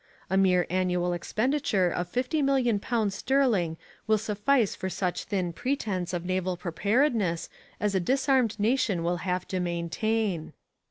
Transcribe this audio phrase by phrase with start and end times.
[0.31, 3.77] A mere annual expenditure of fifty million pounds sterling
[4.07, 9.47] will suffice for such thin pretence of naval preparedness as a disarmed nation will have
[9.49, 10.53] to maintain.